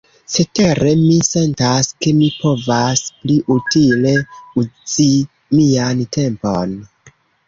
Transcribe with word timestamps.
Cetere, 0.33 0.91
mi 0.99 1.17
sentas, 1.25 1.89
ke 2.05 2.13
mi 2.21 2.29
povas 2.45 3.03
pli 3.17 3.35
utile 3.57 4.13
uzi 4.63 5.07
mian 5.59 6.03
tempon. 6.19 6.75